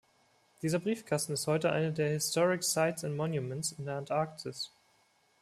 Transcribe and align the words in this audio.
Dieser 0.63 0.79
Briefkasten 0.79 1.33
ist 1.33 1.45
heute 1.45 1.71
eine 1.71 1.93
der 1.93 2.09
"Historic 2.09 2.63
Sites 2.63 3.03
and 3.03 3.15
Monuments" 3.15 3.73
in 3.73 3.85
der 3.85 3.97
Antarktis. 3.97 4.71